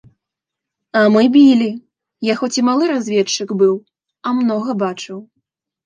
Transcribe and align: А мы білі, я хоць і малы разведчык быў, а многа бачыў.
А 1.01 1.03
мы 1.15 1.23
білі, 1.35 1.67
я 2.31 2.39
хоць 2.41 2.51
і 2.59 2.65
малы 2.73 2.85
разведчык 2.95 3.49
быў, 3.63 3.75
а 4.27 4.37
многа 4.43 4.71
бачыў. 4.85 5.17